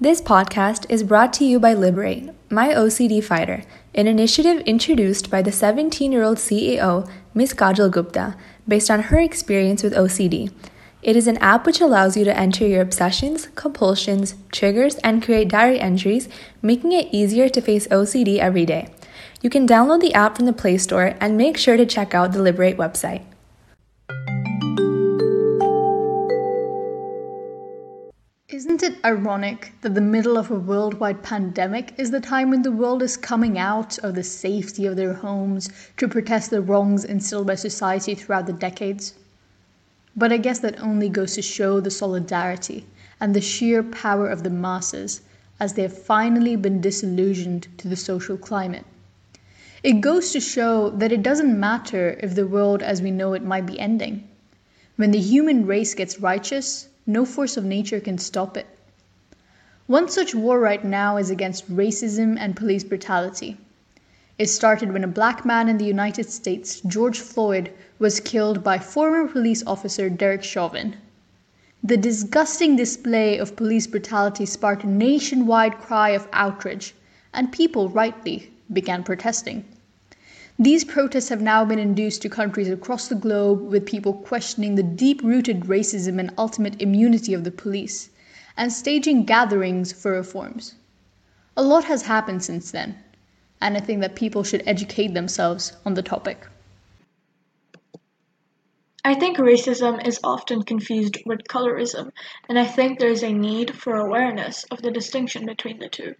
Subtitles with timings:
[0.00, 3.64] This podcast is brought to you by Liberate, My OCD Fighter,
[3.96, 7.52] an initiative introduced by the 17 year old CEO, Ms.
[7.52, 8.36] Kajal Gupta,
[8.68, 10.52] based on her experience with OCD.
[11.02, 15.48] It is an app which allows you to enter your obsessions, compulsions, triggers, and create
[15.48, 16.28] diary entries,
[16.62, 18.94] making it easier to face OCD every day.
[19.42, 22.30] You can download the app from the Play Store and make sure to check out
[22.30, 23.24] the Liberate website.
[28.50, 32.72] Isn't it ironic that the middle of a worldwide pandemic is the time when the
[32.72, 37.46] world is coming out of the safety of their homes to protest the wrongs instilled
[37.46, 39.12] by society throughout the decades?
[40.16, 42.86] But I guess that only goes to show the solidarity
[43.20, 45.20] and the sheer power of the masses
[45.60, 48.86] as they have finally been disillusioned to the social climate.
[49.82, 53.44] It goes to show that it doesn't matter if the world as we know it
[53.44, 54.26] might be ending.
[54.96, 58.66] When the human race gets righteous, no force of nature can stop it.
[59.86, 63.56] One such war right now is against racism and police brutality.
[64.36, 68.78] It started when a black man in the United States, George Floyd, was killed by
[68.78, 70.96] former police officer Derek Chauvin.
[71.82, 76.94] The disgusting display of police brutality sparked a nationwide cry of outrage,
[77.32, 79.64] and people rightly began protesting.
[80.60, 84.82] These protests have now been induced to countries across the globe with people questioning the
[84.82, 88.10] deep rooted racism and ultimate immunity of the police,
[88.56, 90.74] and staging gatherings for reforms.
[91.56, 92.98] A lot has happened since then,
[93.60, 96.48] and I think that people should educate themselves on the topic.
[99.04, 102.10] I think racism is often confused with colorism,
[102.48, 106.16] and I think there is a need for awareness of the distinction between the two.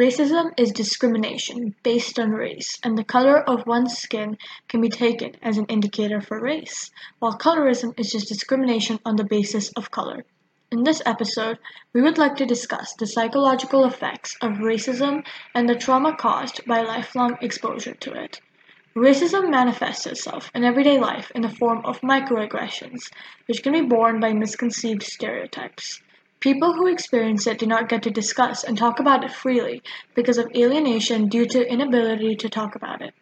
[0.00, 5.32] Racism is discrimination based on race, and the color of one's skin can be taken
[5.42, 10.24] as an indicator for race, while colorism is just discrimination on the basis of color.
[10.72, 11.58] In this episode,
[11.92, 15.22] we would like to discuss the psychological effects of racism
[15.54, 18.40] and the trauma caused by lifelong exposure to it.
[18.96, 23.10] Racism manifests itself in everyday life in the form of microaggressions,
[23.44, 26.00] which can be born by misconceived stereotypes.
[26.40, 29.82] People who experience it do not get to discuss and talk about it freely
[30.14, 33.12] because of alienation due to inability to talk about it.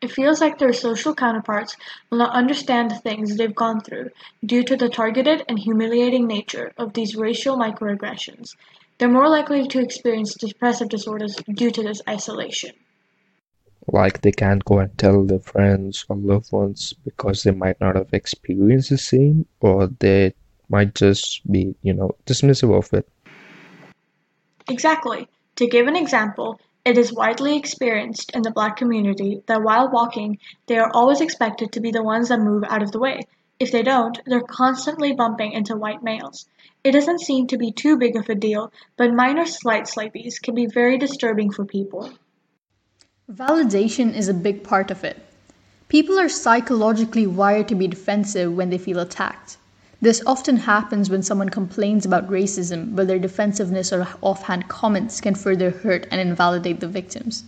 [0.00, 1.76] It feels like their social counterparts
[2.08, 4.10] will not understand the things they've gone through
[4.46, 8.54] due to the targeted and humiliating nature of these racial microaggressions.
[8.98, 12.70] They're more likely to experience depressive disorders due to this isolation.
[13.88, 17.96] Like they can't go and tell their friends or loved ones because they might not
[17.96, 20.34] have experienced the same, or they
[20.70, 23.08] might just be, you know, dismissive of it.
[24.68, 25.28] Exactly.
[25.56, 30.38] To give an example, it is widely experienced in the black community that while walking,
[30.66, 33.20] they are always expected to be the ones that move out of the way.
[33.58, 36.46] If they don't, they're constantly bumping into white males.
[36.82, 40.38] It doesn't seem to be too big of a deal, but minor slight like these
[40.38, 42.10] can be very disturbing for people.
[43.30, 45.18] Validation is a big part of it.
[45.88, 49.58] People are psychologically wired to be defensive when they feel attacked.
[50.02, 55.34] This often happens when someone complains about racism, but their defensiveness or offhand comments can
[55.34, 57.44] further hurt and invalidate the victims.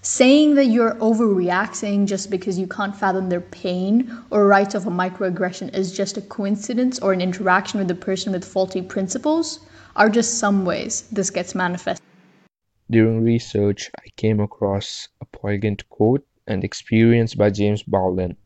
[0.00, 4.90] Saying that you're overreacting just because you can't fathom their pain or write off a
[4.90, 9.58] microaggression is just a coincidence or an interaction with a person with faulty principles
[9.96, 12.06] are just some ways this gets manifested.
[12.90, 18.36] During research, I came across a poignant quote and experience by James Baldwin.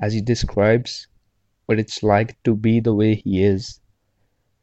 [0.00, 1.06] As he describes
[1.66, 3.80] what it's like to be the way he is.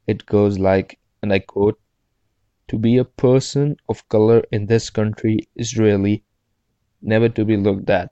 [0.08, 1.80] It goes like, and I quote,
[2.68, 6.24] to be a person of color in this country is really
[7.02, 8.12] never to be looked at.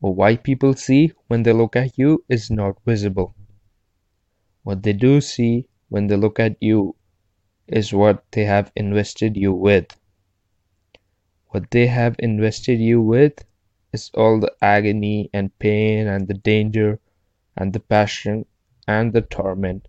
[0.00, 3.34] What white people see when they look at you is not visible.
[4.62, 6.96] What they do see when they look at you
[7.68, 9.86] is what they have invested you with.
[11.48, 13.44] What they have invested you with
[13.92, 17.00] is all the agony and pain and the danger
[17.56, 18.44] and the passion
[18.86, 19.88] and the torment,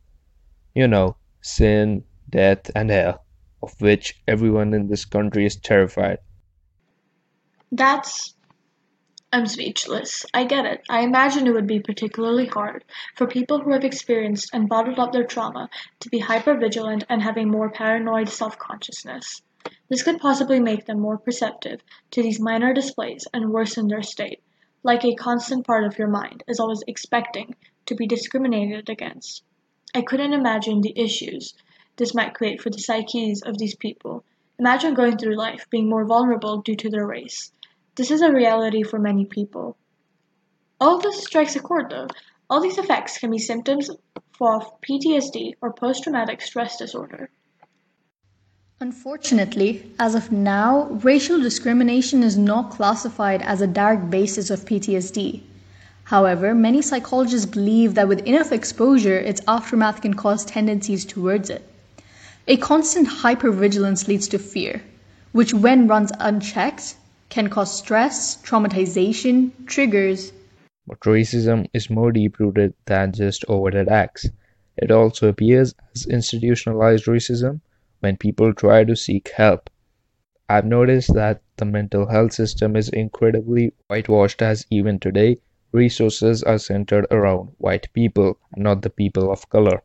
[0.73, 3.25] you know, sin, death, and hell,
[3.61, 6.19] of which everyone in this country is terrified.
[7.71, 8.35] That's.
[9.33, 10.25] I'm speechless.
[10.33, 10.81] I get it.
[10.89, 12.85] I imagine it would be particularly hard
[13.15, 15.69] for people who have experienced and bottled up their trauma
[15.99, 19.41] to be hypervigilant and having more paranoid self consciousness.
[19.89, 21.81] This could possibly make them more perceptive
[22.11, 24.41] to these minor displays and worsen their state
[24.83, 29.43] like a constant part of your mind is always expecting to be discriminated against.
[29.95, 31.53] I couldn't imagine the issues
[31.95, 34.23] this might create for the psyches of these people.
[34.59, 37.51] Imagine going through life being more vulnerable due to their race.
[37.95, 39.75] This is a reality for many people.
[40.79, 42.07] All this strikes a chord though.
[42.49, 47.29] All these effects can be symptoms of PTSD or post traumatic stress disorder.
[48.79, 55.41] Unfortunately, as of now, racial discrimination is not classified as a direct basis of PTSD.
[56.03, 61.67] However, many psychologists believe that with enough exposure, its aftermath can cause tendencies towards it.
[62.47, 64.83] A constant hypervigilance leads to fear,
[65.31, 66.97] which, when runs unchecked,
[67.29, 70.31] can cause stress, traumatization, triggers.
[70.85, 74.27] But racism is more deep rooted than just overt acts.
[74.77, 77.61] It also appears as institutionalized racism
[77.99, 79.69] when people try to seek help.
[80.49, 85.37] I've noticed that the mental health system is incredibly whitewashed, as even today,
[85.71, 89.81] resources are centered around white people not the people of color.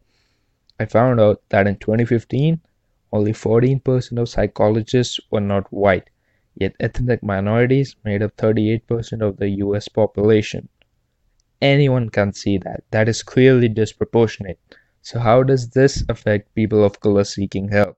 [0.79, 2.61] I found out that in 2015,
[3.13, 6.11] only 14% of psychologists were not white,
[6.55, 10.69] yet ethnic minorities made up 38% of the US population.
[11.61, 12.85] Anyone can see that.
[12.91, 14.59] That is clearly disproportionate.
[15.03, 17.97] So, how does this affect people of color seeking help?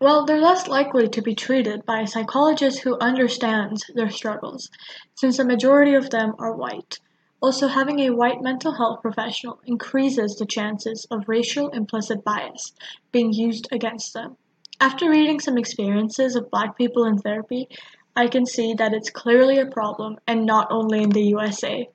[0.00, 4.70] Well, they're less likely to be treated by a psychologist who understands their struggles,
[5.16, 7.00] since the majority of them are white.
[7.40, 12.72] Also, having a white mental health professional increases the chances of racial implicit bias
[13.10, 14.36] being used against them.
[14.80, 17.68] After reading some experiences of black people in therapy,
[18.14, 21.88] I can see that it's clearly a problem and not only in the USA.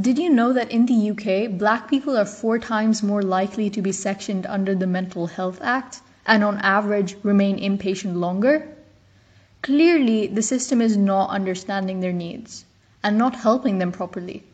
[0.00, 3.82] Did you know that in the UK, black people are four times more likely to
[3.82, 6.00] be sectioned under the Mental Health Act?
[6.26, 8.68] And on average remain inpatient longer?
[9.62, 12.64] Clearly, the system is not understanding their needs
[13.02, 14.44] and not helping them properly.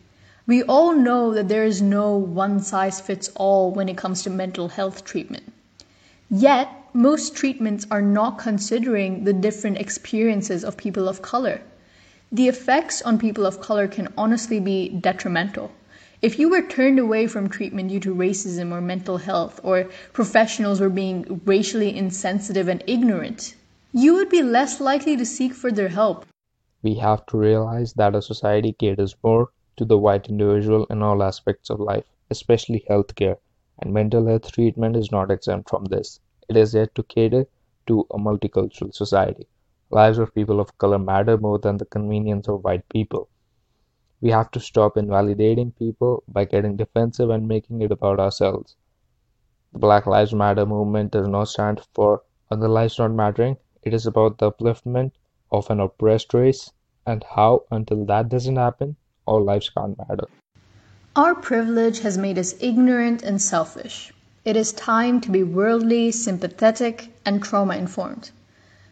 [0.47, 4.31] We all know that there is no one size fits all when it comes to
[4.31, 5.53] mental health treatment.
[6.31, 11.61] Yet, most treatments are not considering the different experiences of people of color.
[12.33, 15.71] The effects on people of color can honestly be detrimental.
[16.21, 20.81] If you were turned away from treatment due to racism or mental health, or professionals
[20.81, 23.55] were being racially insensitive and ignorant,
[23.93, 26.27] you would be less likely to seek further help.
[26.83, 31.23] We have to realize that a society caters more to the white individual in all
[31.23, 33.37] aspects of life, especially healthcare,
[33.79, 36.19] and mental health treatment is not exempt from this.
[36.49, 37.47] It is yet to cater
[37.87, 39.47] to a multicultural society.
[39.91, 43.29] Lives of people of color matter more than the convenience of white people.
[44.21, 48.77] We have to stop invalidating people by getting defensive and making it about ourselves.
[49.73, 53.59] The Black Lives Matter movement does not stand for other lives not mattering.
[53.83, 55.13] It is about the upliftment
[55.53, 56.73] of an oppressed race
[57.07, 60.27] and how, until that doesn't happen, all lives can't matter.
[61.15, 64.13] Our privilege has made us ignorant and selfish.
[64.45, 68.31] It is time to be worldly, sympathetic, and trauma informed.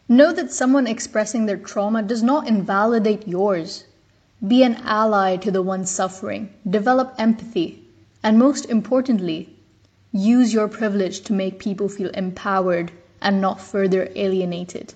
[0.09, 3.86] Know that someone expressing their trauma does not invalidate yours.
[4.47, 7.83] Be an ally to the one suffering, develop empathy,
[8.23, 9.49] and most importantly,
[10.13, 12.93] use your privilege to make people feel empowered
[13.23, 14.93] and not further alienated.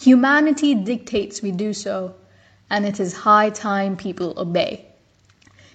[0.00, 2.16] Humanity dictates we do so,
[2.68, 4.86] and it is high time people obey.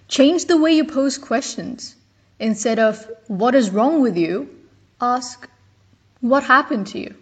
[0.10, 1.96] Change the way you pose questions.
[2.38, 4.50] Instead of, What is wrong with you?
[5.00, 5.50] ask,
[6.20, 7.16] What happened to you?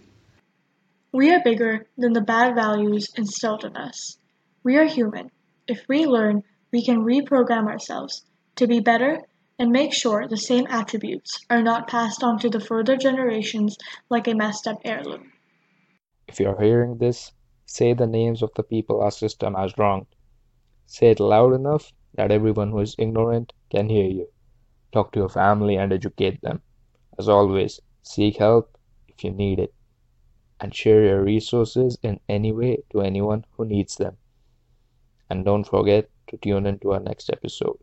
[1.11, 4.17] We are bigger than the bad values instilled in us.
[4.63, 5.29] We are human
[5.67, 8.25] if we learn, we can reprogram ourselves
[8.55, 9.21] to be better
[9.59, 13.77] and make sure the same attributes are not passed on to the further generations
[14.09, 15.31] like a messed up heirloom.
[16.27, 17.31] If you're hearing this,
[17.65, 20.07] say the names of the people our system has wronged.
[20.87, 24.27] Say it loud enough that everyone who is ignorant can hear you.
[24.91, 26.61] Talk to your family and educate them.
[27.19, 28.77] As always, seek help
[29.07, 29.73] if you need it,
[30.59, 34.17] and share your resources in any way to anyone who needs them.
[35.31, 37.79] And don't forget to tune in to our next episode.